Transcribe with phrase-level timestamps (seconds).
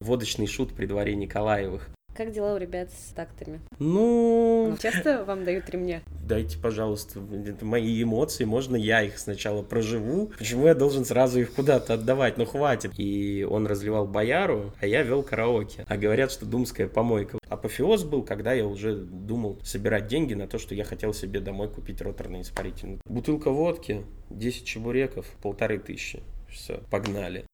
[0.00, 1.90] Водочный шут при дворе Николаевых.
[2.16, 3.60] Как дела у ребят с тактами?
[3.78, 4.76] Ну...
[4.80, 6.02] Часто вам дают ремня?
[6.26, 7.20] Дайте, пожалуйста,
[7.60, 10.30] мои эмоции, можно я их сначала проживу?
[10.38, 12.38] Почему я должен сразу их куда-то отдавать?
[12.38, 12.92] Ну хватит.
[12.96, 15.84] И он разливал бояру, а я вел караоке.
[15.86, 17.38] А говорят, что думская помойка.
[17.48, 21.68] Апофеоз был, когда я уже думал собирать деньги на то, что я хотел себе домой
[21.68, 23.00] купить роторный испарительный.
[23.04, 26.20] Бутылка водки, 10 чебуреков, полторы тысячи.
[26.48, 27.44] Все, погнали.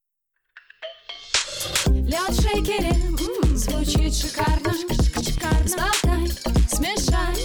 [1.87, 2.95] Лед шейкере,
[3.55, 4.73] звучит шикарно,
[5.23, 5.67] шикарно.
[5.67, 6.31] Сболтай,
[6.69, 7.37] смешай,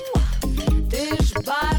[0.89, 1.70] ты ж yeah.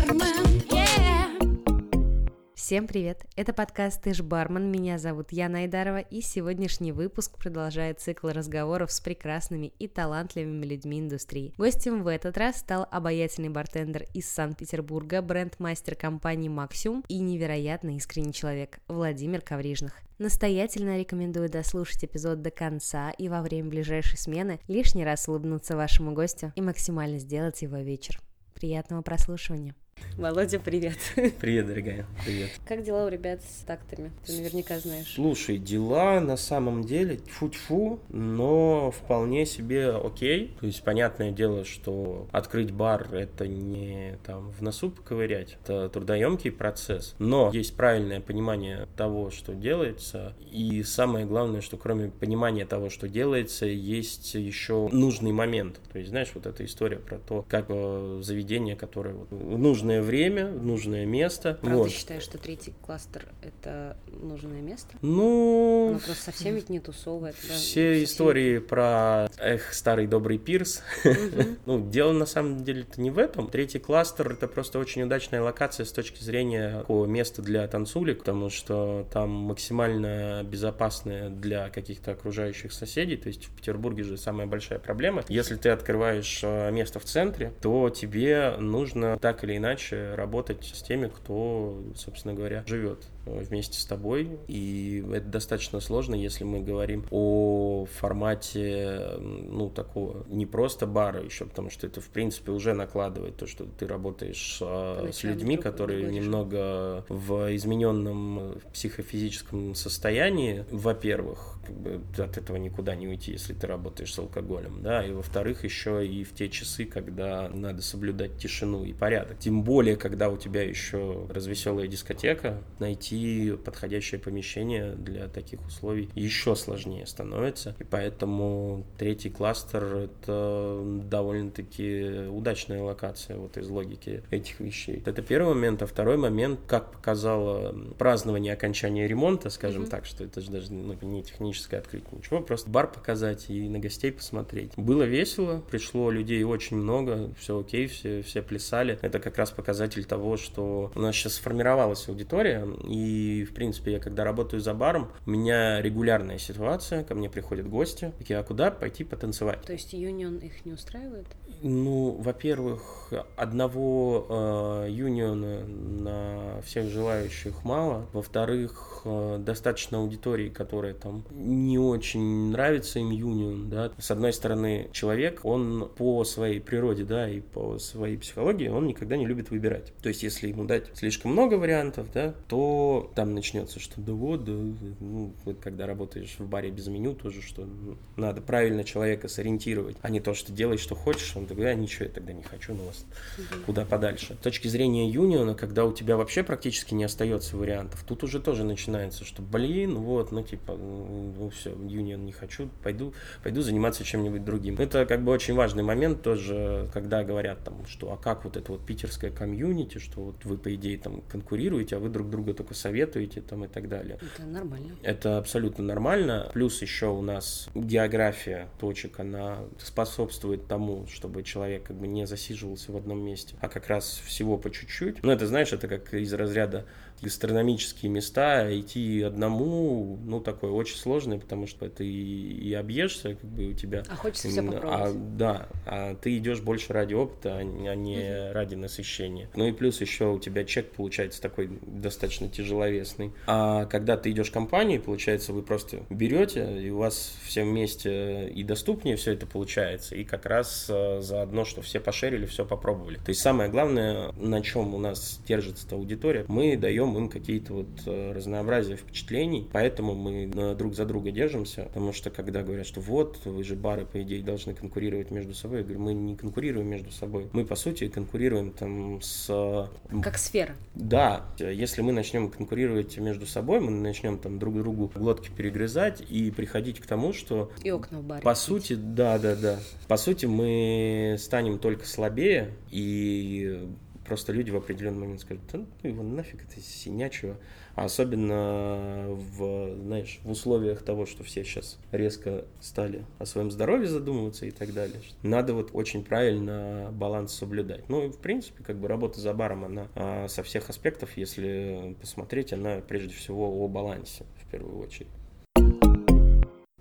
[2.62, 3.26] Всем привет!
[3.34, 8.92] Это подкаст «Ты ж бармен», меня зовут Яна Айдарова, и сегодняшний выпуск продолжает цикл разговоров
[8.92, 11.54] с прекрасными и талантливыми людьми индустрии.
[11.58, 18.32] Гостем в этот раз стал обаятельный бартендер из Санкт-Петербурга, бренд-мастер компании «Максимум» и невероятно искренний
[18.32, 19.94] человек Владимир Коврижных.
[20.18, 26.12] Настоятельно рекомендую дослушать эпизод до конца и во время ближайшей смены лишний раз улыбнуться вашему
[26.12, 28.20] гостю и максимально сделать его вечер.
[28.54, 29.74] Приятного прослушивания!
[30.16, 30.98] Володя, привет.
[31.40, 32.06] Привет, дорогая.
[32.24, 32.50] Привет.
[32.66, 34.12] Как дела у ребят с тактами?
[34.26, 35.14] Ты наверняка знаешь.
[35.14, 40.54] Слушай, дела на самом деле фу-фу, но вполне себе окей.
[40.60, 46.52] То есть, понятное дело, что открыть бар это не там в носу поковырять, это трудоемкий
[46.52, 47.14] процесс.
[47.18, 50.34] Но есть правильное понимание того, что делается.
[50.50, 55.80] И самое главное, что кроме понимания того, что делается, есть еще нужный момент.
[55.90, 60.02] То есть, знаешь, вот эта история про то, как э, заведение, которое вот, нужно нужное
[60.02, 61.58] время, нужное место.
[61.60, 61.90] Правда вот.
[61.90, 64.94] считаешь, что третий кластер это нужное место?
[65.02, 65.88] Ну...
[65.90, 67.32] Оно просто совсем ведь не тусовое.
[67.32, 67.54] Да?
[67.54, 68.04] Все совсем...
[68.04, 70.82] истории про, эх, старый добрый пирс.
[71.66, 73.48] ну, дело на самом деле это не в этом.
[73.48, 78.50] Третий кластер это просто очень удачная локация с точки зрения такого места для танцулек, потому
[78.50, 83.16] что там максимально безопасное для каких-то окружающих соседей.
[83.16, 85.24] То есть в Петербурге же самая большая проблема.
[85.28, 90.64] Если ты открываешь э, место в центре, то тебе нужно так или иначе иначе работать
[90.64, 94.38] с теми, кто, собственно говоря, живет вместе с тобой.
[94.48, 101.46] И это достаточно сложно, если мы говорим о формате, ну, такого не просто бара еще,
[101.46, 106.10] потому что это, в принципе, уже накладывает то, что ты работаешь а, с людьми, которые
[106.10, 113.66] немного в измененном психофизическом состоянии, во-первых, как бы от этого никуда не уйти, если ты
[113.66, 118.84] работаешь с алкоголем, да, и во-вторых, еще и в те часы, когда надо соблюдать тишину
[118.84, 119.38] и порядок.
[119.38, 126.08] Тем более, когда у тебя еще развеселая дискотека, найти найти подходящее помещение для таких условий
[126.14, 127.74] еще сложнее становится.
[127.78, 135.02] И поэтому третий кластер— это довольно-таки удачная локация вот из логики этих вещей.
[135.04, 135.82] Это первый момент.
[135.82, 139.90] А второй момент, как показало празднование окончания ремонта, скажем mm-hmm.
[139.90, 143.78] так, что это же даже ну, не техническое открытие, ничего, просто бар показать и на
[143.78, 144.72] гостей посмотреть.
[144.76, 148.98] Было весело, пришло людей очень много, все окей, все, все плясали.
[149.02, 153.92] Это как раз показатель того, что у нас сейчас сформировалась аудитория, и и, в принципе,
[153.92, 158.42] я когда работаю за баром, у меня регулярная ситуация, ко мне приходят гости, такие, а
[158.42, 159.62] куда пойти потанцевать?
[159.62, 161.26] То есть юнион их не устраивает?
[161.62, 168.06] Ну, во-первых, одного э, юниона на всех желающих мало.
[168.12, 173.92] Во-вторых, э, достаточно аудитории, которая там не очень нравится им юнион, да.
[173.98, 179.16] С одной стороны, человек, он по своей природе, да, и по своей психологии, он никогда
[179.16, 179.92] не любит выбирать.
[180.02, 184.44] То есть, если ему дать слишком много вариантов, да, то там начнется, что да вот,
[184.44, 189.28] да, ну, вот когда работаешь в баре без меню, тоже, что ну, надо правильно человека
[189.28, 192.74] сориентировать, а не то, что делай, что хочешь, он тогда ничего я тогда не хочу,
[192.74, 193.04] ну вас
[193.38, 193.62] угу.
[193.66, 194.34] куда подальше.
[194.34, 198.64] С точки зрения юниона, когда у тебя вообще практически не остается вариантов, тут уже тоже
[198.64, 204.44] начинается, что блин, вот, ну типа, ну все, юнион не хочу, пойду, пойду заниматься чем-нибудь
[204.44, 204.76] другим.
[204.78, 208.72] Это как бы очень важный момент тоже, когда говорят там, что а как вот это
[208.72, 212.74] вот питерское комьюнити, что вот вы по идее там конкурируете, а вы друг друга только
[212.82, 214.18] советуете там и так далее.
[214.20, 214.96] Это нормально.
[215.02, 216.50] Это абсолютно нормально.
[216.52, 222.92] Плюс еще у нас география точек, она способствует тому, чтобы человек как бы не засиживался
[222.92, 225.22] в одном месте, а как раз всего по чуть-чуть.
[225.22, 226.84] Ну, это, знаешь, это как из разряда
[227.22, 233.68] гастрономические места, идти одному, ну, такое очень сложное, потому что ты и, объешься, как бы
[233.68, 234.02] у тебя...
[234.08, 235.00] А хочется все попробовать.
[235.00, 238.52] А, да, а ты идешь больше ради опыта, а не угу.
[238.52, 239.48] ради насыщения.
[239.54, 243.32] Ну и плюс еще у тебя чек получается такой достаточно тяжеловесный.
[243.46, 248.48] А когда ты идешь в компанию, получается, вы просто берете, и у вас все вместе
[248.48, 253.16] и доступнее все это получается, и как раз э, заодно, что все пошерили, все попробовали.
[253.16, 257.28] То есть самое главное, на чем у нас держится эта аудитория, мы даем даем им
[257.28, 262.86] какие-то вот э, разнообразия впечатлений, поэтому мы друг за друга держимся, потому что когда говорят,
[262.86, 266.36] что вот, вы же бары, по идее, должны конкурировать между собой, я говорю, мы не
[266.36, 269.88] конкурируем между собой, мы, по сути, конкурируем там с...
[270.22, 270.74] Как сфера.
[270.94, 276.50] Да, если мы начнем конкурировать между собой, мы начнем там друг другу глотки перегрызать и
[276.50, 277.70] приходить к тому, что...
[277.82, 278.42] И окна в баре.
[278.42, 279.78] По сути, да, да, да.
[280.08, 283.88] По сути, мы станем только слабее, и
[284.24, 287.56] просто люди в определенный момент скажут, да ну его нафиг, это синячего.
[287.94, 294.08] А особенно в, знаешь, в условиях того, что все сейчас резко стали о своем здоровье
[294.08, 295.20] задумываться и так далее.
[295.42, 298.08] Надо вот очень правильно баланс соблюдать.
[298.08, 302.16] Ну, и в принципе, как бы работа за баром, она а, со всех аспектов, если
[302.20, 305.28] посмотреть, она прежде всего о балансе в первую очередь.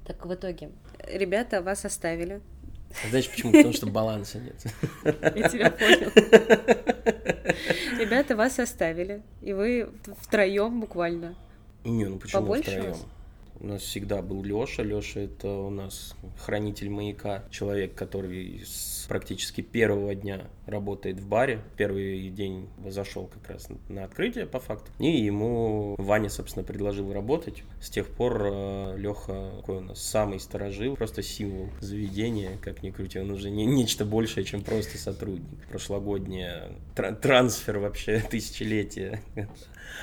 [0.06, 0.72] Так в итоге,
[1.08, 2.42] ребята вас оставили,
[3.10, 3.52] знаешь почему?
[3.52, 4.56] Потому что баланса нет.
[5.36, 6.82] Я тебя понял.
[8.12, 11.34] Ребята вас оставили, и вы втроем буквально.
[11.86, 12.98] Не, ну почему втроем?
[13.62, 14.82] У нас всегда был Лёша.
[14.82, 21.62] Лёша это у нас хранитель маяка, человек, который с практически первого дня работает в баре.
[21.78, 24.92] Первый день зашел как раз на открытие по факту.
[24.98, 27.62] И ему Ваня, собственно, предложил работать.
[27.80, 32.90] С тех пор э, Леха какой у нас самый сторожил, просто символ заведения, как ни
[32.90, 33.20] крути.
[33.20, 35.68] Он уже не, нечто большее, чем просто сотрудник.
[35.70, 39.22] Прошлогодняя трансфер вообще тысячелетия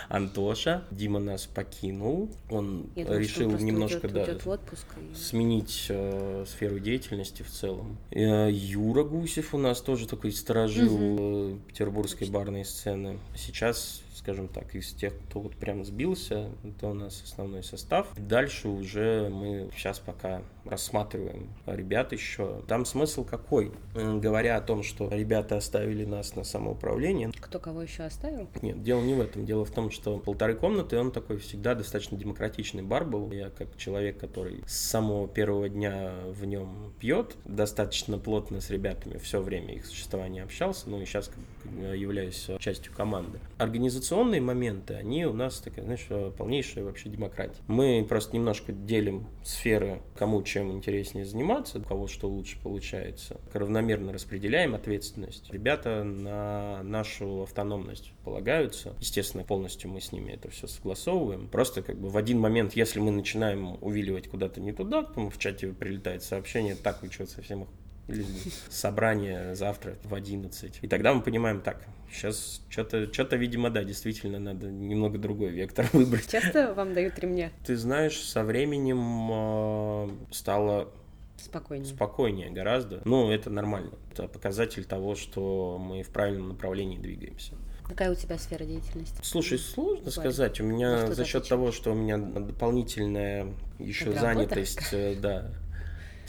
[0.09, 0.85] Антоша.
[0.91, 2.31] Дима нас покинул.
[2.51, 5.15] Он Я думаю, решил немножко уйдет, да, уйдет в отпуск и...
[5.15, 7.99] сменить э, сферу деятельности в целом.
[8.11, 11.59] Э, Юра Гусев у нас тоже такой сторожил угу.
[11.69, 13.19] петербургской барной сцены.
[13.37, 18.09] Сейчас скажем так, из тех, кто вот прям сбился, это у нас основной состав.
[18.17, 22.63] Дальше уже мы сейчас пока рассматриваем ребят еще.
[22.69, 23.73] Там смысл какой?
[23.95, 27.31] Говоря о том, что ребята оставили нас на самоуправление.
[27.41, 28.49] Кто кого еще оставил?
[28.61, 29.47] Нет, дело не в этом.
[29.47, 33.31] Дело в том, что полторы комнаты, он такой всегда достаточно демократичный бар был.
[33.31, 39.17] Я как человек, который с самого первого дня в нем пьет, достаточно плотно с ребятами
[39.19, 41.31] все время их существования общался, ну и сейчас
[41.65, 43.39] являюсь частью команды.
[43.59, 46.07] Организационно организационные моменты, они у нас такая, знаешь,
[46.37, 47.61] полнейшая вообще демократия.
[47.67, 53.41] Мы просто немножко делим сферы, кому чем интереснее заниматься, у кого что лучше получается.
[53.53, 55.53] Равномерно распределяем ответственность.
[55.53, 58.95] Ребята на нашу автономность полагаются.
[58.99, 61.49] Естественно, полностью мы с ними это все согласовываем.
[61.49, 65.69] Просто как бы в один момент, если мы начинаем увиливать куда-то не туда, в чате
[65.69, 67.69] прилетает сообщение, так вы что, совсем их
[68.09, 68.27] или
[68.69, 70.81] собрание завтра в 11.
[70.83, 75.87] И тогда мы понимаем, так, сейчас что-то, что-то, видимо, да, действительно надо немного другой вектор
[75.93, 76.29] выбрать.
[76.29, 77.53] Часто вам дают ремня?
[77.65, 80.93] Ты знаешь, со временем э, стало
[81.41, 81.87] Спокойнее.
[81.87, 83.01] Спокойнее гораздо.
[83.05, 83.93] Ну, это нормально.
[84.13, 87.55] Это показатель того, что мы в правильном направлении двигаемся.
[87.85, 89.19] Какая у тебя сфера деятельности?
[89.23, 90.13] Слушай, сложно Бывает.
[90.13, 90.61] сказать.
[90.61, 95.51] У меня за счет того, что у меня дополнительная еще занятость, э, да,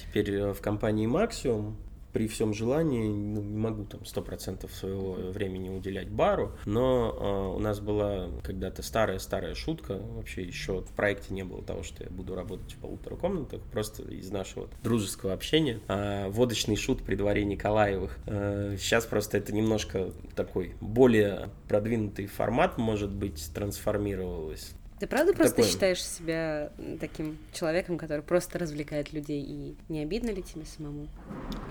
[0.09, 1.75] теперь э, в компании Maximum
[2.13, 7.15] при всем желании ну, не могу там сто процентов своего времени уделять бару, но
[7.53, 12.03] э, у нас была когда-то старая-старая шутка, вообще еще в проекте не было того, что
[12.03, 15.79] я буду работать в полутора комнатах, просто из нашего дружеского общения.
[15.87, 18.17] А водочный шут при дворе Николаевых.
[18.25, 24.73] Э, сейчас просто это немножко такой более продвинутый формат, может быть, трансформировалось.
[24.99, 25.71] Ты правда просто такой...
[25.71, 31.07] считаешь себя таким человеком, который просто развлекает людей, и не обидно ли тебе самому,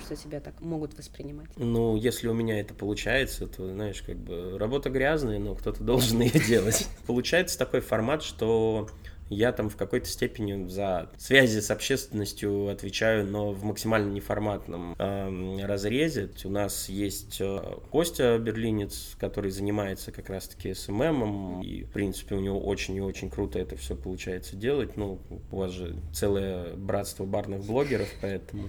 [0.03, 1.49] что тебя так могут воспринимать?
[1.57, 6.21] Ну, если у меня это получается, то, знаешь, как бы работа грязная, но кто-то должен
[6.21, 6.89] ее делать.
[7.07, 8.89] Получается такой формат, что
[9.31, 15.67] я там в какой-то степени за связи с общественностью отвечаю, но в максимально неформатном э,
[15.67, 16.31] разрезе.
[16.45, 22.41] У нас есть э, Костя Берлинец, который занимается как раз-таки СММом, и, в принципе, у
[22.41, 24.97] него очень и очень круто это все получается делать.
[24.97, 25.21] Ну,
[25.51, 28.69] у вас же целое братство барных блогеров, поэтому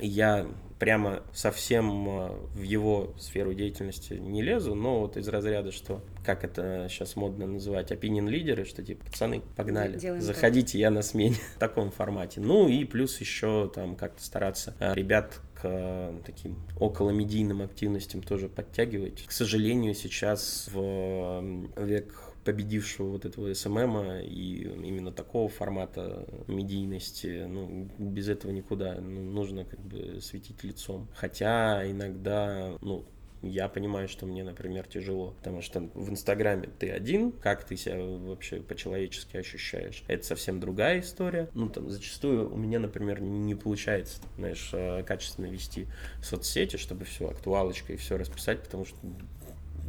[0.00, 0.46] я
[0.80, 6.42] прямо совсем э, в его сферу деятельности не лезу, но вот из разряда, что, как
[6.42, 10.80] это сейчас модно называть, opinion лидеры, что типа, пацаны, погнали, Делаем заходите, так.
[10.80, 12.40] я на смене в таком формате.
[12.40, 18.22] Ну и плюс еще там как-то стараться э, ребят к э, таким около медийным активностям
[18.22, 19.26] тоже подтягивать.
[19.26, 27.88] К сожалению, сейчас в век победившего вот этого СММа и именно такого формата медийности, ну,
[27.98, 31.08] без этого никуда, ну, нужно как бы светить лицом.
[31.14, 33.04] Хотя иногда, ну,
[33.42, 37.96] я понимаю, что мне, например, тяжело, потому что в Инстаграме ты один, как ты себя
[37.98, 41.48] вообще по-человечески ощущаешь, это совсем другая история.
[41.54, 45.86] Ну, там, зачастую у меня, например, не получается, знаешь, э, качественно вести
[46.22, 48.98] соцсети, чтобы все актуалочкой и все расписать, потому что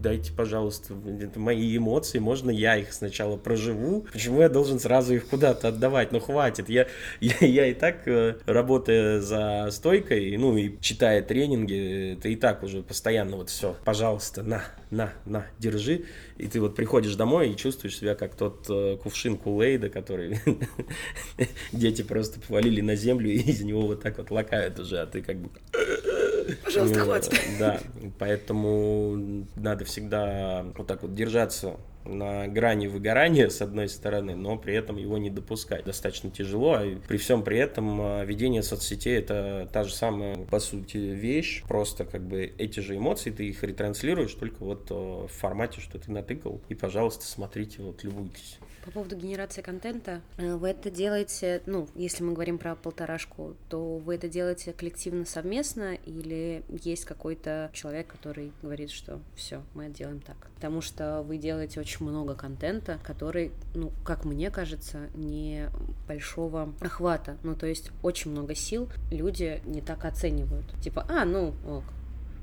[0.02, 4.08] дайте, пожалуйста, это мои эмоции, можно я их сначала проживу?
[4.12, 6.12] Почему я должен сразу их куда-то отдавать?
[6.12, 6.70] Ну, хватит.
[6.70, 6.88] Я,
[7.22, 12.64] я, я и так, э, работая за стойкой, ну, и читая тренинги, ты и так
[12.64, 16.06] уже постоянно вот все, пожалуйста, на, на, на, держи.
[16.38, 20.40] И ты вот приходишь домой и чувствуешь себя как тот э, кувшин Кулейда, который
[21.72, 25.22] дети просто повалили на землю и из него вот так вот лакают уже, а ты
[25.22, 25.50] как бы...
[26.64, 27.40] Пожалуйста, Ну, хватит.
[27.60, 27.80] Да,
[28.20, 34.76] поэтому надо всегда вот так вот держаться на грани выгорания, с одной стороны, но при
[34.76, 35.86] этом его не допускать.
[35.86, 40.60] Достаточно тяжело, а при всем при этом а, ведение соцсетей это та же самая, по
[40.60, 45.32] сути, вещь, просто как бы эти же эмоции, ты их ретранслируешь только вот а, в
[45.32, 48.58] формате, что ты натыкал, и, пожалуйста, смотрите, вот, любуйтесь.
[48.84, 53.98] По поводу генерации контента, э, вы это делаете, ну, если мы говорим про полторашку, то
[53.98, 59.98] вы это делаете коллективно совместно или есть какой-то человек, который говорит, что все, мы это
[59.98, 60.36] делаем так?
[60.56, 65.70] Потому что вы делаете очень много контента, который, ну, как мне кажется, не
[66.08, 67.38] большого охвата.
[67.44, 70.66] Ну, то есть очень много сил люди не так оценивают.
[70.82, 71.84] Типа, а, ну, ок,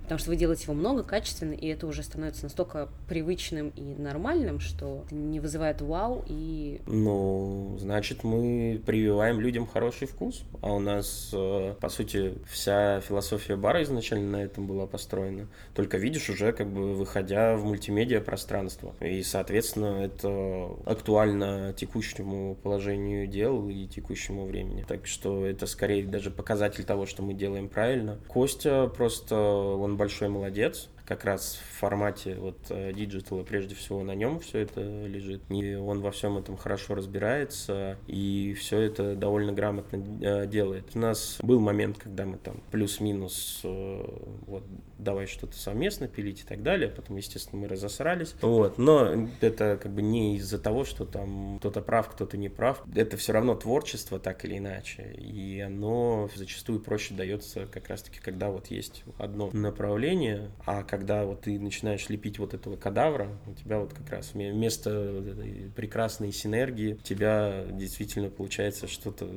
[0.09, 4.59] Потому что вы делаете его много, качественно, и это уже становится настолько привычным и нормальным,
[4.59, 6.81] что не вызывает вау и...
[6.87, 13.57] Ну, значит, мы прививаем людям хороший вкус, а у нас, э, по сути, вся философия
[13.57, 15.47] бара изначально на этом была построена.
[15.75, 18.95] Только видишь уже, как бы, выходя в мультимедиа пространство.
[19.01, 24.87] И, соответственно, это актуально текущему положению дел и текущему времени.
[24.89, 28.17] Так что это скорее даже показатель того, что мы делаем правильно.
[28.27, 34.15] Костя просто, он большой молодец, как раз в формате вот э, диджитала, прежде всего на
[34.15, 35.43] нем все это лежит.
[35.51, 40.85] И он во всем этом хорошо разбирается, и все это довольно грамотно э, делает.
[40.95, 44.05] У нас был момент, когда мы там плюс-минус э,
[44.47, 44.65] вот
[44.99, 48.35] давай что-то совместно пилить и так далее, потом, естественно, мы разосрались.
[48.41, 52.83] Вот, но это как бы не из-за того, что там кто-то прав, кто-то не прав.
[52.95, 58.51] Это все равно творчество, так или иначе, и оно зачастую проще дается как раз-таки, когда
[58.51, 63.79] вот есть одно направление, а когда вот ты начинаешь лепить вот этого кадавра, у тебя
[63.79, 69.29] вот как раз вме- вместо вот прекрасной синергии у тебя действительно получается что-то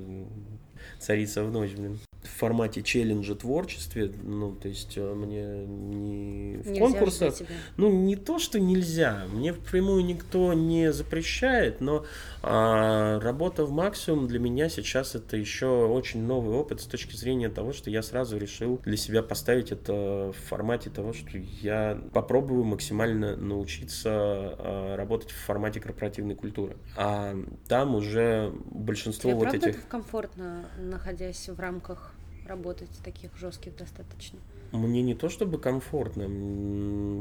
[0.99, 1.99] царица в ночь, блин.
[2.23, 7.35] В формате челленджа творчестве, ну, то есть э, мне не в Нельзя конкурсах,
[7.77, 12.05] ну, не то, что нельзя, мне впрямую никто не запрещает, но
[12.43, 17.49] а, работа в максимум для меня сейчас это еще очень новый опыт с точки зрения
[17.49, 22.63] того, что я сразу решил для себя поставить это в формате того, что я попробую
[22.63, 26.77] максимально научиться а, работать в формате корпоративной культуры.
[26.97, 27.35] А
[27.67, 29.87] там уже большинство Тебе вот правда этих...
[29.87, 32.10] комфортно, находясь в рамках
[32.45, 34.39] работать таких жестких достаточно?
[34.71, 36.23] Мне не то чтобы комфортно,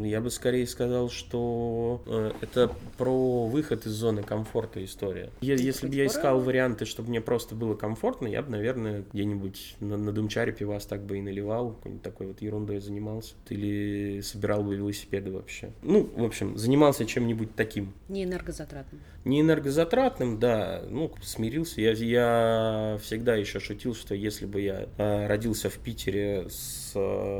[0.04, 5.30] я бы скорее сказал, что э, это про выход из зоны комфорта история.
[5.40, 9.76] Это Если бы я искал варианты, чтобы мне просто было комфортно, я бы, наверное, где-нибудь
[9.80, 13.34] на, на Думчаре пивас так бы и наливал, какой-нибудь такой вот ерундой занимался.
[13.48, 15.70] Или собирал бы велосипеды вообще.
[15.82, 17.92] Ну, в общем, занимался чем-нибудь таким.
[18.08, 18.98] Не энергозатратно.
[19.24, 21.80] Не энергозатратным, да, ну, смирился.
[21.80, 27.39] Я, я всегда еще шутил, что если бы я э, родился в Питере с э,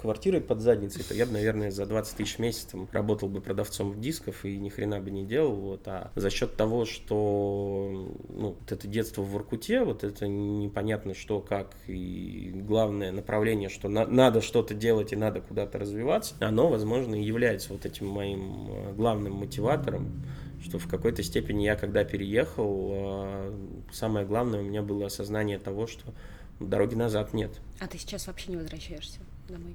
[0.00, 3.40] квартирой под задницей, то я бы, наверное, за 20 тысяч в месяц там, работал бы
[3.40, 5.54] продавцом дисков и ни хрена бы не делал.
[5.54, 5.86] Вот.
[5.86, 11.40] А за счет того, что ну, вот это детство в Воркуте, вот это непонятно что,
[11.40, 17.14] как, и главное направление, что на- надо что-то делать и надо куда-то развиваться, оно, возможно,
[17.14, 20.22] и является вот этим моим э, главным мотиватором
[20.62, 23.52] что в какой-то степени я, когда переехал, э,
[23.92, 26.14] самое главное у меня было осознание того, что
[26.60, 27.50] дороги назад нет.
[27.80, 29.74] А ты сейчас вообще не возвращаешься домой?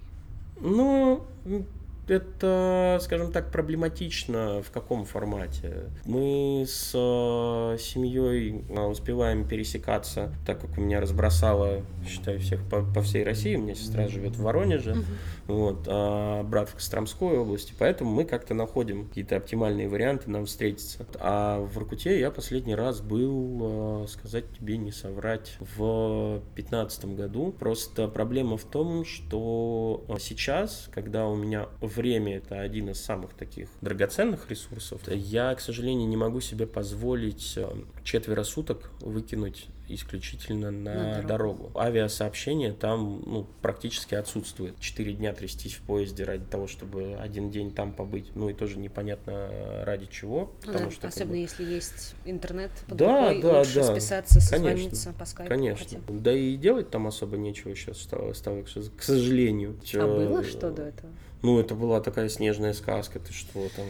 [0.60, 1.26] Ну,
[2.10, 5.86] это, скажем так, проблематично в каком формате.
[6.06, 12.84] Мы с э, семьей э, успеваем пересекаться, так как у меня разбросало, считаю, всех по,
[12.84, 13.56] по всей России.
[13.56, 15.04] У меня сестра живет в Воронеже,
[15.48, 21.06] вот, а брат в Костромской области, поэтому мы как-то находим какие-то оптимальные варианты нам встретиться.
[21.20, 27.52] А в Воркуте я последний раз был, э, сказать тебе не соврать, в пятнадцатом году.
[27.52, 33.70] Просто проблема в том, что сейчас, когда у меня время это один из самых таких
[33.82, 37.68] драгоценных ресурсов, я, к сожалению, не могу себе позволить э,
[38.04, 41.72] четверо суток выкинуть исключительно на, На дорогу.
[41.75, 44.77] Авиасообщение там ну, практически отсутствует.
[44.80, 48.36] Четыре дня трястись в поезде ради того, чтобы один день там побыть.
[48.36, 49.50] Ну и тоже непонятно
[49.86, 50.51] ради чего.
[50.66, 53.75] Ну Потому да, что, как особенно бы, если есть интернет под Да, рукой, да, лучше
[53.75, 53.84] да.
[53.84, 54.58] списаться, Конечно.
[54.58, 55.50] созвониться по скайпу.
[55.50, 55.86] Конечно.
[55.86, 56.00] хотя.
[56.10, 59.77] Да и делать там особо нечего сейчас стало, стало к сожалению.
[59.96, 61.12] А было что до этого?
[61.41, 63.86] Ну, это была такая снежная сказка, ты что, там,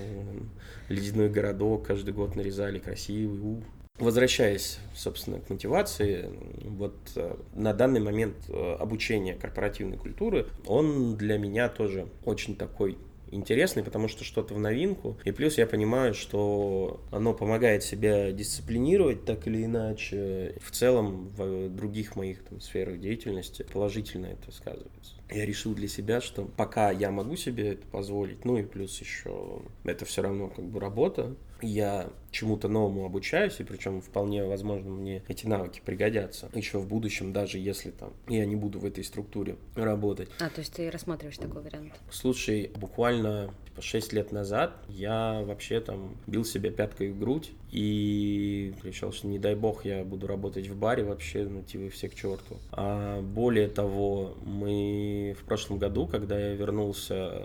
[0.90, 3.62] ледяной городок, каждый год нарезали красивый, у.
[4.00, 6.30] Возвращаясь, собственно, к мотивации,
[6.66, 12.96] вот э, на данный момент э, обучение корпоративной культуры, он для меня тоже очень такой
[13.32, 15.18] интересный, потому что что-то в новинку.
[15.26, 20.56] И плюс я понимаю, что оно помогает себя дисциплинировать так или иначе.
[20.62, 25.17] В целом в других моих там, сферах деятельности положительно это сказывается.
[25.30, 29.62] Я решил для себя, что пока я могу себе это позволить, ну и плюс еще
[29.84, 35.24] это все равно как бы работа, я чему-то новому обучаюсь, и причем вполне возможно мне
[35.28, 39.58] эти навыки пригодятся еще в будущем, даже если там я не буду в этой структуре
[39.76, 40.30] работать.
[40.40, 41.94] А, то есть ты рассматриваешь такой вариант?
[42.12, 49.12] Слушай, буквально 6 лет назад я вообще там бил себя пяткой в грудь и решил,
[49.12, 52.58] что не дай бог я буду работать в баре вообще, ну типа все к черту.
[52.72, 57.44] А более того, мы в прошлом году, когда я вернулся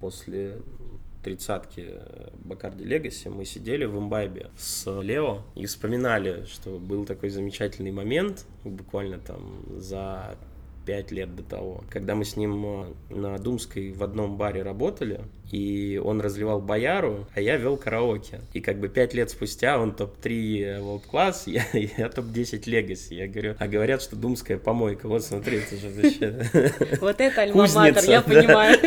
[0.00, 0.58] после
[1.22, 2.00] тридцатки
[2.44, 8.46] Бакарди Легаси, мы сидели в имбайбе с Лео и вспоминали, что был такой замечательный момент,
[8.64, 10.36] буквально там за
[10.84, 12.64] пять лет до того, когда мы с ним
[13.10, 15.20] э, на Думской в одном баре работали,
[15.50, 18.40] и он разливал бояру, а я вел караоке.
[18.52, 23.14] И как бы пять лет спустя он топ-3 World Class, я, я топ-10 Legacy.
[23.14, 25.08] Я говорю, а говорят, что Думская помойка.
[25.08, 26.46] Вот смотри, это же вообще...
[27.00, 28.78] Вот это альма-матер, я понимаю.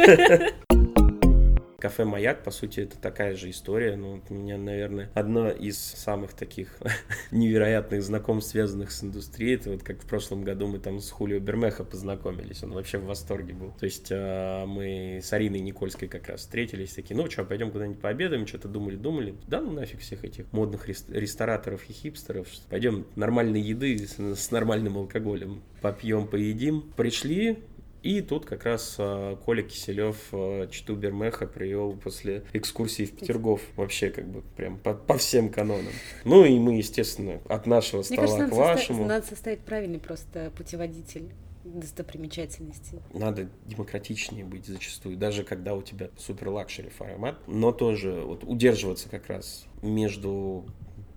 [1.83, 3.97] Кафе «Маяк», по сути, это такая же история.
[3.97, 6.77] Ну, у меня, наверное, одно из самых таких
[7.31, 11.39] невероятных знакомств, связанных с индустрией, это вот как в прошлом году мы там с Хулио
[11.39, 12.63] Бермеха познакомились.
[12.63, 13.73] Он вообще в восторге был.
[13.77, 17.99] То есть э, мы с Ариной Никольской как раз встретились, такие, ну что, пойдем куда-нибудь
[17.99, 19.35] пообедаем, что-то думали-думали.
[19.49, 22.47] Да ну нафиг всех этих модных рестораторов и хипстеров.
[22.69, 26.81] Пойдем нормальной еды с, с нормальным алкоголем попьем, поедим.
[26.95, 27.59] Пришли,
[28.03, 33.61] и тут как раз а, Коля Киселев а, Читу Бермеха привел после экскурсии в Петергоф.
[33.77, 35.93] Вообще как бы прям по, по всем канонам.
[36.25, 38.99] Ну и мы, естественно, от нашего стола Мне кажется, к вашему.
[38.99, 41.31] Состав, надо составить правильный просто путеводитель
[41.63, 43.01] достопримечательности.
[43.13, 49.07] Надо демократичнее быть зачастую, даже когда у тебя супер luxury формат, но тоже вот удерживаться
[49.07, 50.65] как раз между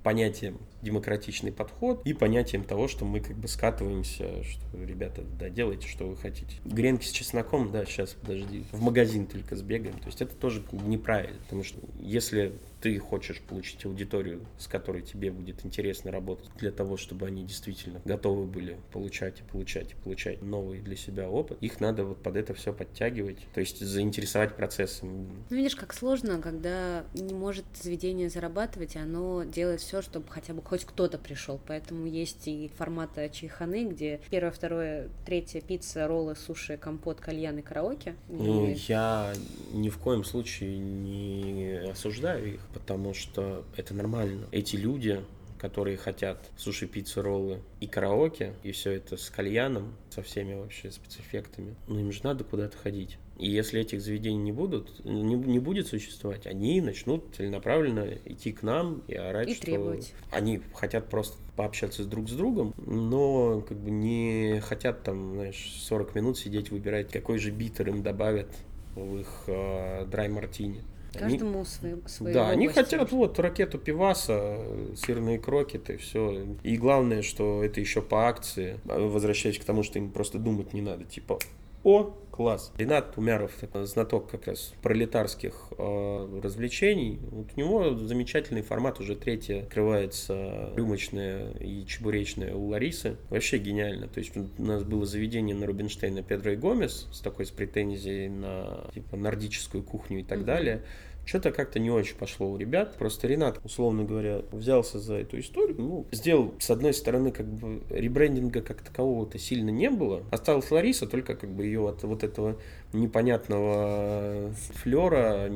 [0.07, 5.89] понятием демократичный подход и понятием того, что мы как бы скатываемся, что, ребята, да, делайте,
[5.89, 6.59] что вы хотите.
[6.65, 9.99] Гренки с чесноком, да, сейчас, подожди, в магазин только сбегаем.
[9.99, 15.31] То есть это тоже неправильно, потому что если ты хочешь получить аудиторию, с которой тебе
[15.31, 20.43] будет интересно работать, для того, чтобы они действительно готовы были получать и получать и получать
[20.43, 25.29] новый для себя опыт, их надо вот под это все подтягивать, то есть заинтересовать процессом.
[25.51, 30.53] Ну, видишь, как сложно, когда не может заведение зарабатывать, и оно делает все, чтобы хотя
[30.53, 31.61] бы хоть кто-то пришел.
[31.67, 37.63] Поэтому есть и форматы чайханы, где первое, второе, третье пицца, роллы, суши, компот, кальян и
[37.63, 38.17] караоке.
[38.29, 38.75] Ну, и...
[38.87, 39.33] я
[39.73, 44.47] ни в коем случае не осуждаю их потому что это нормально.
[44.53, 45.25] Эти люди,
[45.59, 50.91] которые хотят суши, пиццы, роллы и караоке, и все это с кальяном, со всеми вообще
[50.91, 53.17] спецэффектами, ну им же надо куда-то ходить.
[53.39, 58.63] И если этих заведений не будут, не, не будет существовать, они начнут целенаправленно идти к
[58.63, 60.13] нам и орать, и что требовать.
[60.31, 66.15] они хотят просто пообщаться друг с другом, но как бы не хотят там, знаешь, 40
[66.15, 68.49] минут сидеть выбирать, какой же битер им добавят
[68.95, 70.83] в их э, драй-мартини.
[71.19, 74.59] Каждому свой, свой Да, они хотят вот ракету пиваса,
[74.97, 76.47] сырные крокеты, все.
[76.63, 78.81] И главное, что это еще по акции.
[78.85, 81.05] Возвращаясь к тому, что им просто думать не надо.
[81.05, 81.39] Типа,
[81.87, 82.73] о, класс.
[82.77, 83.53] Ренат Умяров,
[83.85, 87.21] знаток как раз пролетарских э, развлечений.
[87.31, 93.19] Вот у него замечательный формат, уже третья открывается рюмочная и чебуречная у Ларисы.
[93.31, 94.09] Вообще гениально.
[94.09, 98.31] То есть у нас было заведение на Рубинштейна Педро и Гомес с такой с претензией
[98.31, 100.45] на типа нордическую кухню и так mm-hmm.
[100.45, 100.83] далее.
[101.27, 102.97] Что-то как-то не очень пошло у ребят.
[102.99, 105.75] Просто Ренат, условно говоря, взялся за эту историю.
[105.77, 110.23] Ну, сделал, с одной стороны, как бы ребрендинга как такового-то сильно не было.
[110.31, 112.59] Осталась Лариса, только как бы ее от вот этого
[112.93, 115.51] непонятного флера,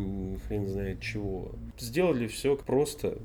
[0.49, 1.53] хрен знает чего.
[1.79, 3.19] Сделали все просто,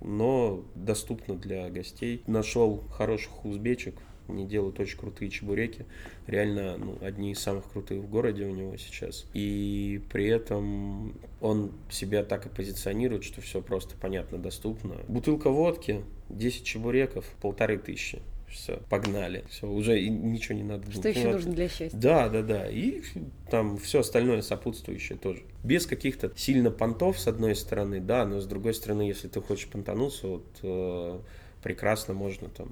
[0.00, 2.22] но доступно для гостей.
[2.26, 3.96] Нашел хороших узбечек,
[4.30, 5.86] они делают очень крутые чебуреки.
[6.26, 9.26] Реально, ну, одни из самых крутых в городе у него сейчас.
[9.34, 14.96] И при этом он себя так и позиционирует, что все просто понятно, доступно.
[15.08, 20.90] Бутылка водки, 10 чебуреков, полторы тысячи все, погнали, все, уже ничего не надо.
[20.90, 21.96] Что еще нужно для счастья?
[21.96, 23.02] Да, да, да, и
[23.50, 25.42] там все остальное сопутствующее тоже.
[25.62, 29.68] Без каких-то сильно понтов, с одной стороны, да, но с другой стороны, если ты хочешь
[29.68, 31.18] понтануться, вот э,
[31.62, 32.68] прекрасно можно там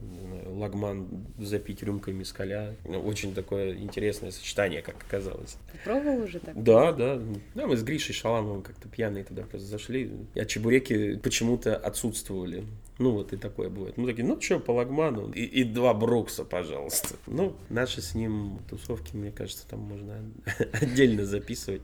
[0.46, 2.74] лагман запить рюмкой мискаля.
[2.84, 5.56] Ну, очень такое интересное сочетание, как оказалось.
[5.72, 6.62] Ты пробовал уже так?
[6.62, 7.20] Да, да.
[7.54, 10.10] Да, мы с Гришей Шаламовым как-то пьяные туда просто зашли.
[10.34, 12.64] А чебуреки почему-то отсутствовали.
[12.98, 13.96] Ну, вот и такое бывает.
[13.96, 15.30] Мы такие, ну что, по лагману?
[15.30, 17.14] И, и два брукса, пожалуйста.
[17.26, 20.20] Ну, наши с ним тусовки, мне кажется, там можно
[20.72, 21.82] отдельно записывать.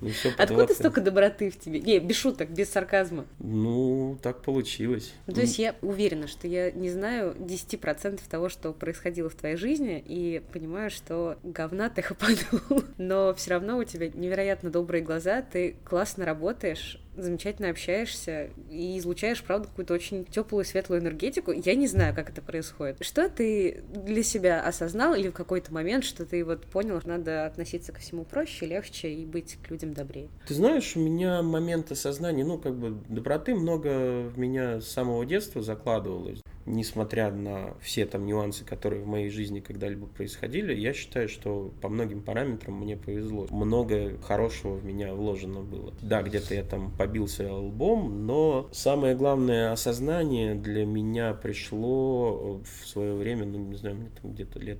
[0.00, 1.80] Ну, все Откуда столько доброты в тебе?
[1.80, 3.26] Не, без шуток, без сарказма.
[3.38, 5.14] Ну, так получилось.
[5.26, 10.02] То есть я уверена, что я не знаю 10% того, что происходило в твоей жизни,
[10.04, 12.84] и понимаю, что говна ты хапанул.
[12.98, 19.42] Но все равно у тебя невероятно добрые глаза, ты классно работаешь, замечательно общаешься и излучаешь,
[19.42, 21.52] правда, какую-то очень теплую, светлую энергетику.
[21.52, 22.98] Я не знаю, как это происходит.
[23.04, 27.46] Что ты для себя осознал или в какой-то момент, что ты вот понял, что надо
[27.46, 30.28] относиться ко всему проще, легче и быть к людям добрее?
[30.46, 35.24] Ты знаешь, у меня момент осознания, ну, как бы доброты много в меня с самого
[35.24, 41.28] детства закладывалось несмотря на все там нюансы, которые в моей жизни когда-либо происходили, я считаю,
[41.28, 43.46] что по многим параметрам мне повезло.
[43.50, 45.92] Много хорошего в меня вложено было.
[46.02, 53.14] Да, где-то я там побился лбом, но самое главное осознание для меня пришло в свое
[53.14, 54.78] время, ну, не знаю, мне там где-то лет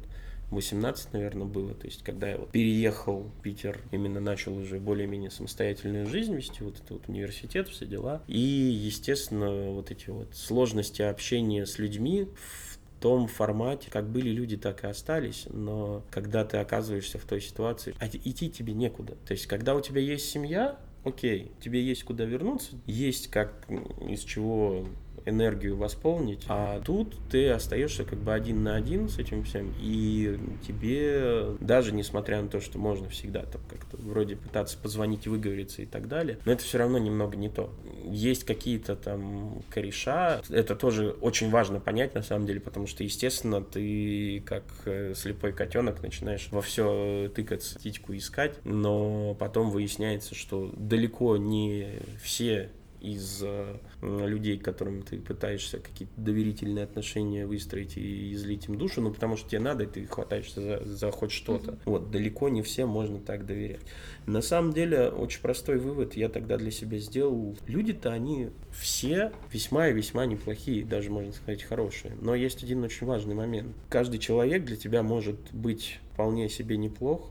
[0.50, 1.74] 18, наверное, было.
[1.74, 6.62] То есть, когда я вот переехал в Питер, именно начал уже более-менее самостоятельную жизнь вести,
[6.62, 8.22] вот это вот университет, все дела.
[8.26, 14.56] И, естественно, вот эти вот сложности общения с людьми в том формате, как были люди,
[14.56, 19.16] так и остались, но когда ты оказываешься в той ситуации, а идти тебе некуда.
[19.26, 23.68] То есть, когда у тебя есть семья, окей, тебе есть куда вернуться, есть как
[24.08, 24.86] из чего
[25.26, 30.38] энергию восполнить, а тут ты остаешься как бы один на один с этим всем, и
[30.66, 35.86] тебе, даже несмотря на то, что можно всегда там как-то вроде пытаться позвонить, выговориться и
[35.86, 37.70] так далее, но это все равно немного не то.
[38.04, 43.60] Есть какие-то там кореша, это тоже очень важно понять на самом деле, потому что, естественно,
[43.62, 50.72] ты как э, слепой котенок начинаешь во все тыкаться, титьку искать, но потом выясняется, что
[50.76, 58.68] далеко не все из э, людей, которым ты пытаешься какие-то доверительные отношения выстроить и излить
[58.68, 61.72] им душу, ну, потому что тебе надо, и ты хватаешься за, за хоть что-то.
[61.72, 61.82] Mm-hmm.
[61.86, 63.82] Вот, далеко не всем можно так доверять.
[64.26, 67.56] На самом деле, очень простой вывод я тогда для себя сделал.
[67.66, 72.16] Люди-то, они все весьма и весьма неплохие, даже, можно сказать, хорошие.
[72.20, 73.74] Но есть один очень важный момент.
[73.88, 77.30] Каждый человек для тебя может быть вполне себе неплох,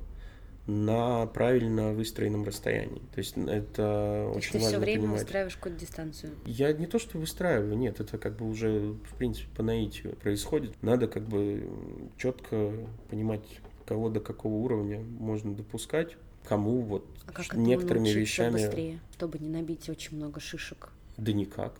[0.67, 3.01] на правильно выстроенном расстоянии.
[3.13, 5.21] То есть это то очень ты важно все время понимать.
[5.21, 6.31] выстраиваешь какую-то дистанцию?
[6.45, 10.73] Я не то, что выстраиваю, нет, это как бы уже, в принципе, по наитию происходит.
[10.81, 11.69] Надо как бы
[12.17, 12.71] четко
[13.09, 13.43] понимать,
[13.85, 18.53] кого до какого уровня можно допускать, кому вот а как некоторыми вещами...
[18.53, 20.89] быстрее, чтобы не набить очень много шишек?
[21.17, 21.73] Да никак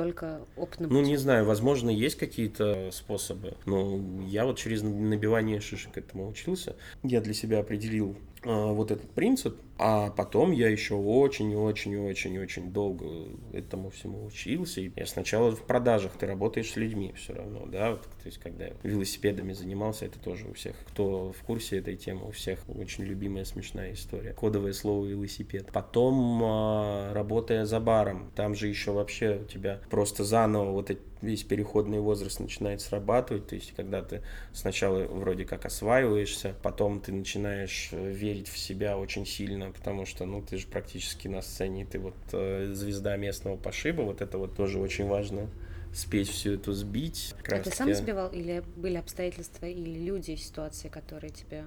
[0.00, 5.98] только опытным Ну, не знаю, возможно, есть какие-то способы, но я вот через набивание шишек
[5.98, 6.74] этому учился.
[7.02, 13.06] Я для себя определил вот этот принцип, а потом я еще очень-очень-очень-очень долго
[13.54, 14.82] этому всему учился.
[14.82, 18.36] И я сначала в продажах, ты работаешь с людьми все равно, да, вот, то есть
[18.36, 22.58] когда я велосипедами занимался, это тоже у всех, кто в курсе этой темы, у всех
[22.68, 24.34] очень любимая смешная история.
[24.34, 25.70] Кодовое слово велосипед.
[25.72, 31.00] Потом, а, работая за баром, там же еще вообще у тебя просто заново вот эти
[31.22, 37.12] весь переходный возраст начинает срабатывать, то есть когда ты сначала вроде как осваиваешься, потом ты
[37.12, 41.98] начинаешь верить в себя очень сильно, потому что, ну, ты же практически на сцене, ты
[41.98, 45.48] вот э, звезда местного пошиба, вот это вот тоже очень важно
[45.92, 47.34] спеть всю эту сбить.
[47.48, 51.64] А ты сам сбивал или были обстоятельства или люди, ситуации, которые тебя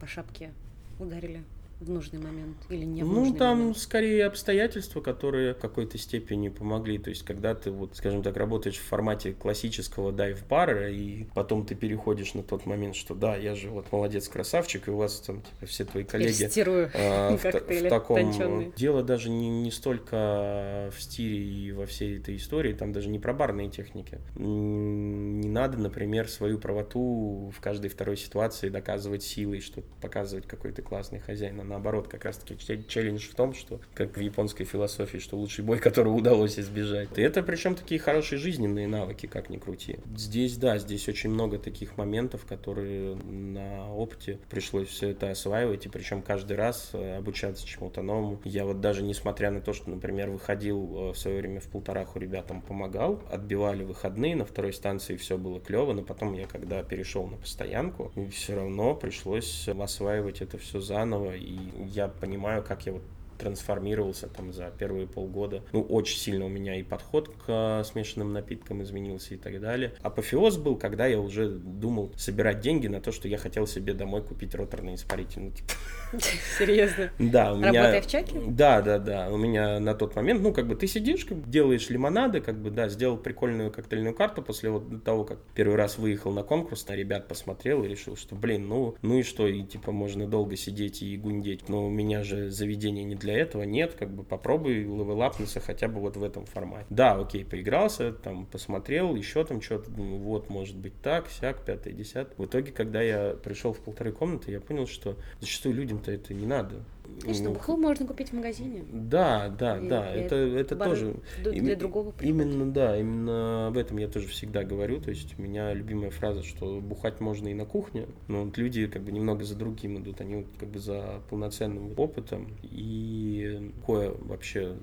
[0.00, 0.52] по шапке
[0.98, 1.42] ударили?
[1.84, 3.78] В нужный момент или не в ну, нужный Ну, там момент?
[3.78, 6.98] скорее обстоятельства, которые в какой-то степени помогли.
[6.98, 11.74] То есть, когда ты, вот, скажем так, работаешь в формате классического дайв-бара, и потом ты
[11.74, 15.42] переходишь на тот момент, что да, я же вот молодец, красавчик, и у вас там
[15.42, 16.48] типа, все твои коллеги
[16.94, 18.16] а, в, в таком...
[18.16, 18.72] Тонченые.
[18.76, 23.18] Дело даже не, не столько в стиле и во всей этой истории, там даже не
[23.18, 24.18] про барные техники.
[24.36, 30.82] Не надо, например, свою правоту в каждой второй ситуации доказывать силой, что показывать какой то
[30.82, 32.56] классный хозяин наоборот, как раз-таки
[32.86, 37.18] челлендж в том, что, как в японской философии, что лучший бой, которого удалось избежать.
[37.18, 39.98] И это причем такие хорошие жизненные навыки, как ни крути.
[40.16, 45.88] Здесь, да, здесь очень много таких моментов, которые на опыте пришлось все это осваивать, и
[45.88, 48.40] причем каждый раз э, обучаться чему-то новому.
[48.44, 52.18] Я вот даже несмотря на то, что, например, выходил э, в свое время в полтораху
[52.18, 57.26] ребятам помогал, отбивали выходные, на второй станции все было клево, но потом я когда перешел
[57.26, 63.02] на постоянку, все равно пришлось осваивать это все заново, и я понимаю, как я вот
[63.38, 65.62] трансформировался там за первые полгода.
[65.72, 69.94] Ну, очень сильно у меня и подход к а, смешанным напиткам изменился и так далее.
[70.02, 74.22] Апофеоз был, когда я уже думал собирать деньги на то, что я хотел себе домой
[74.22, 75.42] купить роторный испаритель.
[75.42, 75.72] Ну, типа...
[76.58, 77.10] Серьезно?
[77.18, 77.72] Да, у меня...
[77.72, 78.40] Работая в чаке?
[78.46, 79.28] Да, да, да.
[79.30, 82.70] У меня на тот момент, ну, как бы ты сидишь, как, делаешь лимонады, как бы,
[82.70, 86.94] да, сделал прикольную коктейльную карту после вот того, как первый раз выехал на конкурс, на
[86.94, 91.02] ребят посмотрел и решил, что, блин, ну, ну и что, и типа можно долго сидеть
[91.02, 91.68] и гундеть.
[91.68, 96.00] Но у меня же заведение не для этого нет, как бы попробуй левелапнуться хотя бы
[96.00, 96.86] вот в этом формате.
[96.90, 101.92] Да, окей, поигрался, там посмотрел, еще там что-то, думаю, вот, может быть так, сяк, пятое,
[101.92, 102.34] десятое.
[102.36, 106.46] В итоге, когда я пришел в полторы комнаты, я понял, что зачастую людям-то это не
[106.46, 106.84] надо.
[107.20, 108.84] Конечно, бухло можно купить в магазине.
[108.92, 111.16] Да, да, и, да, и это, это тоже...
[111.42, 112.42] Для другого прихода.
[112.42, 116.42] Именно, да, именно об этом я тоже всегда говорю, то есть у меня любимая фраза,
[116.42, 120.20] что бухать можно и на кухне, но вот люди как бы немного за другим идут,
[120.20, 124.76] они вот как бы за полноценным опытом, и такое вообще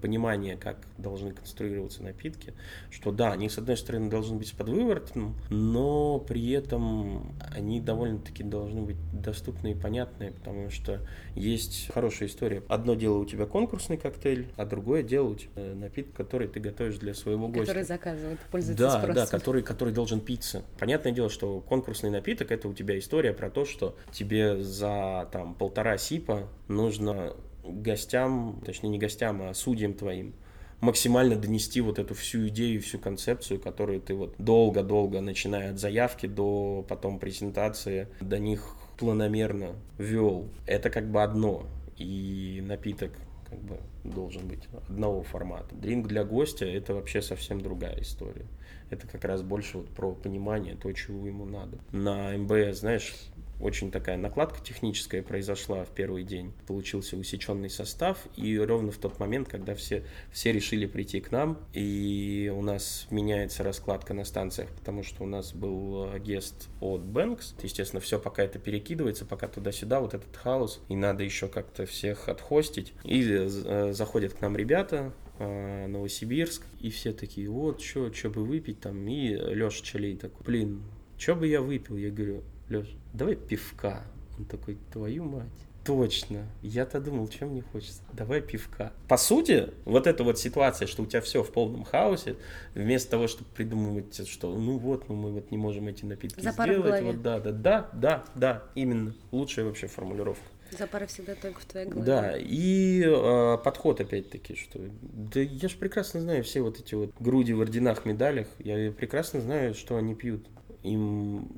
[0.00, 2.54] понимание, как должны конструироваться напитки,
[2.90, 8.42] что да, они с одной стороны должны быть под выворотом, но при этом они довольно-таки
[8.42, 11.00] должны быть доступны и понятные, потому что
[11.34, 12.62] есть хорошая история.
[12.68, 16.98] Одно дело у тебя конкурсный коктейль, а другое дело у тебя напиток, который ты готовишь
[16.98, 17.66] для своего гостя.
[17.66, 19.14] Который заказывает, пользуется да, спросом.
[19.14, 20.62] Да, который, который должен питься.
[20.78, 25.54] Понятное дело, что конкурсный напиток это у тебя история про то, что тебе за там
[25.54, 27.34] полтора сипа нужно
[27.70, 30.34] гостям, точнее не гостям, а судьям твоим,
[30.80, 36.26] максимально донести вот эту всю идею, всю концепцию, которую ты вот долго-долго, начиная от заявки
[36.26, 40.48] до потом презентации, до них планомерно вел.
[40.66, 41.64] Это как бы одно.
[41.96, 43.12] И напиток
[43.48, 45.74] как бы должен быть одного формата.
[45.74, 48.46] Дринг для гостя это вообще совсем другая история.
[48.90, 51.78] Это как раз больше вот про понимание, то, чего ему надо.
[51.92, 53.14] На МБС, знаешь,
[53.60, 56.52] очень такая накладка техническая произошла в первый день.
[56.66, 61.58] Получился усеченный состав, и ровно в тот момент, когда все, все решили прийти к нам,
[61.72, 67.02] и у нас меняется раскладка на станциях, потому что у нас был э, гест от
[67.02, 67.54] Бэнкс.
[67.62, 72.28] Естественно, все пока это перекидывается, пока туда-сюда, вот этот хаос, и надо еще как-то всех
[72.28, 72.92] отхостить.
[73.04, 78.80] И э, заходят к нам ребята, э, Новосибирск, и все такие, вот, что бы выпить
[78.80, 80.82] там, и Леша Чалей такой, блин,
[81.16, 81.96] что бы я выпил?
[81.96, 84.02] Я говорю, Леш, давай пивка.
[84.38, 85.46] Он такой, твою мать.
[85.86, 86.44] Точно.
[86.62, 88.02] Я-то думал, чем мне хочется.
[88.12, 88.92] Давай пивка.
[89.06, 92.34] По сути, вот эта вот ситуация, что у тебя все в полном хаосе,
[92.74, 96.72] вместо того, чтобы придумывать, что ну вот, ну мы вот не можем эти напитки Запар
[96.72, 97.04] сделать.
[97.04, 99.14] Вот да, да, да, да, да, именно.
[99.30, 100.42] Лучшая вообще формулировка.
[100.76, 102.04] Запара всегда только в твоей голове.
[102.04, 107.12] Да, и э, подход опять-таки, что да я же прекрасно знаю все вот эти вот
[107.20, 110.44] груди в орденах, медалях, я прекрасно знаю, что они пьют.
[110.82, 111.48] Им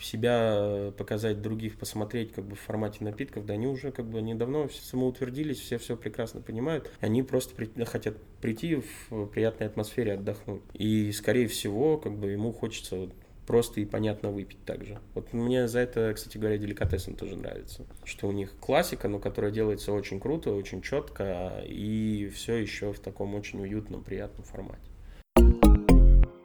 [0.00, 4.68] себя показать, других посмотреть как бы в формате напитков, да они уже как бы недавно
[4.68, 8.76] самоутвердились, все все прекрасно понимают, они просто при, хотят прийти
[9.10, 10.62] в приятной атмосфере отдохнуть.
[10.74, 13.12] И, скорее всего, как бы ему хочется вот
[13.46, 14.98] просто и понятно выпить также.
[15.14, 17.84] Вот мне за это, кстати говоря, деликатесом тоже нравится.
[18.04, 23.00] Что у них классика, но которая делается очень круто, очень четко и все еще в
[23.00, 24.93] таком очень уютном, приятном формате.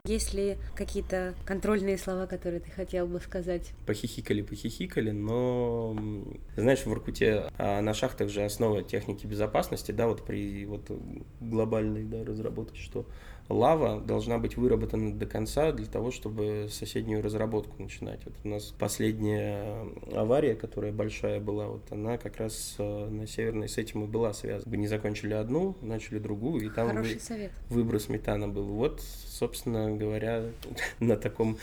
[0.10, 3.74] Есть ли какие-то контрольные слова, которые ты хотел бы сказать?
[3.86, 5.96] Похихикали, похихикали, но
[6.56, 10.90] знаешь, в Воркуте а на шахтах же основа техники безопасности, да, вот при вот
[11.40, 13.06] глобальной да, разработке, что
[13.50, 18.22] лава должна быть выработана до конца для того, чтобы соседнюю разработку начинать.
[18.26, 23.68] Вот у нас последняя авария, которая большая была, вот она как раз э, на Северной
[23.68, 24.70] с этим и была связана.
[24.70, 27.20] Мы не закончили одну, начали другую, и там Хороший вы...
[27.20, 27.52] совет.
[27.70, 28.66] выброс метана был.
[28.66, 30.44] Вот, собственно говоря,
[31.00, 31.58] на таком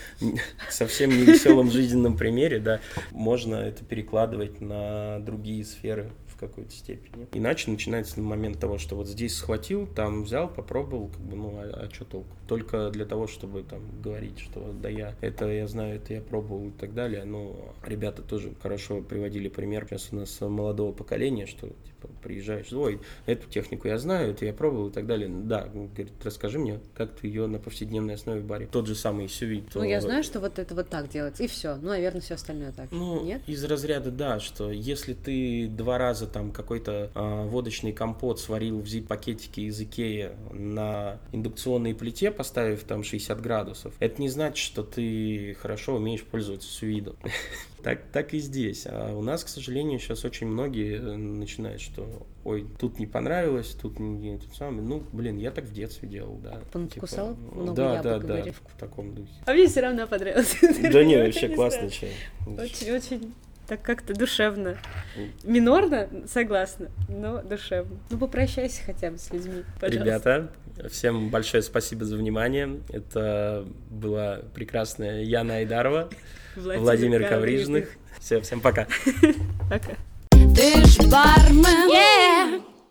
[0.69, 7.27] совсем невеселом жизненном примере, да, можно это перекладывать на другие сферы какой-то степени.
[7.33, 11.85] Иначе начинается момент того, что вот здесь схватил, там взял, попробовал, как бы, ну, а,
[11.85, 12.35] а что толку?
[12.47, 16.67] Только для того, чтобы там говорить, что да я это я знаю, это я пробовал
[16.67, 17.23] и так далее.
[17.25, 22.99] Но ребята тоже хорошо приводили пример сейчас у нас молодого поколения, что типа приезжаешь, ой,
[23.25, 25.29] эту технику я знаю, это я пробовал и так далее.
[25.29, 28.67] Да, говорит, расскажи мне, как ты ее на повседневной основе в баре.
[28.71, 29.65] Тот же самый сювит.
[29.73, 31.75] Ну, я знаю, что вот это вот так делается, и все.
[31.75, 32.91] Ну, наверное, все остальное так.
[32.91, 33.41] Ну, Нет?
[33.47, 38.87] из разряда, да, что если ты два раза там какой-то э, водочный компот сварил в
[38.87, 45.55] зип-пакетике из Икеи на индукционной плите, поставив там 60 градусов, это не значит, что ты
[45.61, 47.15] хорошо умеешь пользоваться сюидом.
[47.83, 48.85] Так, так и здесь.
[48.89, 53.75] А у нас, к сожалению, сейчас очень многие э, начинают, что ой, тут не понравилось,
[53.79, 54.83] тут не тут самый.
[54.83, 56.59] Ну, блин, я так в детстве делал, да.
[56.71, 59.31] Понадкусал типа, много да, да, да, в таком духе.
[59.45, 60.57] А мне все равно понравилось.
[60.91, 62.11] Да не, вообще классный чай.
[62.45, 63.33] Очень-очень
[63.67, 64.77] Так как-то душевно.
[65.43, 67.97] Минорно, согласна, но душевно.
[68.09, 70.03] Ну, попрощайся хотя бы с людьми, пожалуйста.
[70.05, 70.51] Ребята,
[70.89, 72.79] всем большое спасибо за внимание.
[72.89, 76.09] Это была прекрасная Яна Айдарова,
[76.57, 77.89] Владимир, Владимир Коврижных.
[78.19, 78.87] Все, всем пока.
[79.69, 79.91] Пока.
[80.31, 81.89] Ты ж бармен.
[81.89, 82.61] Yeah.